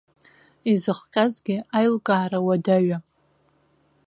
Изыхҟьазгьы 0.71 1.57
аилкаара 1.77 2.39
уадаҩам. 2.45 3.03